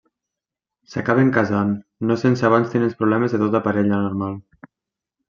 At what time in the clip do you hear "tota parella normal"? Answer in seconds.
3.43-4.39